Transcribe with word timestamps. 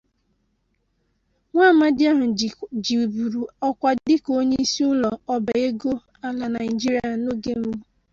nwa 1.53 1.65
amadi 1.71 2.03
ahụ 2.11 2.25
jibụrụ 2.85 3.41
ọkwa 3.67 3.89
dịka 4.05 4.29
onyeisi 4.39 4.81
ụlọ 4.91 5.09
ọba 5.33 5.53
ego 5.67 5.91
ala 6.27 6.45
Nigeria 6.55 7.09
n'oge 7.21 7.51
mbụ 7.59 7.71